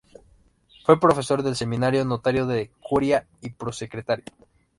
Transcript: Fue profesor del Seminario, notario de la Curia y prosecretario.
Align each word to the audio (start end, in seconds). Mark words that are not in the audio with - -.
Fue 0.83 0.99
profesor 0.99 1.43
del 1.43 1.55
Seminario, 1.55 2.03
notario 2.05 2.47
de 2.47 2.63
la 2.63 2.69
Curia 2.89 3.27
y 3.39 3.51
prosecretario. 3.51 4.25